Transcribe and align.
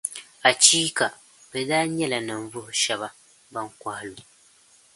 Achiika! 0.49 1.05
Bɛ 1.49 1.59
daa 1.69 1.85
nyɛla 1.95 2.19
ninvuɣu 2.27 2.71
shεba 2.81 3.07
ban 3.51 3.67
kɔhi 3.79 4.05
lu. 4.15 4.23